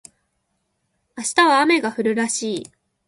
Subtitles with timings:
[1.15, 2.71] 明日は雨が降るらしい